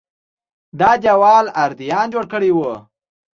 دا 0.79 0.91
دېوال 1.03 1.45
ادریان 1.63 2.07
جوړ 2.13 2.25
کړی 2.33 2.51
و 2.53 2.57